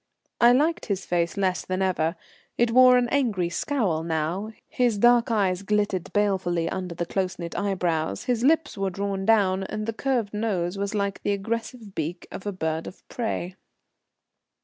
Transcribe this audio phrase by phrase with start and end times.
[0.39, 2.15] I liked his face less than ever.
[2.57, 7.55] It wore an angry scowl now; his dark eyes glittered balefully under the close knit
[7.55, 12.25] eyebrows, his lips were drawn down, and the curved nose was like the aggressive beak
[12.31, 13.57] of a bird of prey.